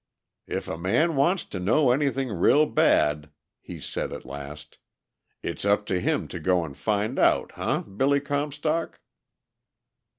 "If 0.47 0.67
a 0.67 0.79
man 0.79 1.15
wants 1.15 1.45
to 1.45 1.59
know 1.59 1.91
anything 1.91 2.29
real 2.33 2.65
bad," 2.65 3.29
he 3.61 3.79
said 3.79 4.11
at 4.11 4.25
last, 4.25 4.79
"it's 5.43 5.63
up 5.63 5.85
to 5.85 5.99
him 5.99 6.27
to 6.29 6.39
go 6.39 6.65
and 6.65 6.75
find 6.75 7.19
out, 7.19 7.51
huh, 7.51 7.81
Billy 7.81 8.19
Comstock?" 8.19 8.99